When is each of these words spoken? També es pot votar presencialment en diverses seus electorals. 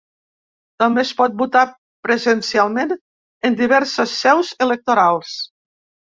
També 0.83 1.01
es 1.07 1.09
pot 1.17 1.33
votar 1.41 1.61
presencialment 2.07 2.93
en 3.49 3.57
diverses 3.59 4.15
seus 4.23 4.49
electorals. 4.67 5.35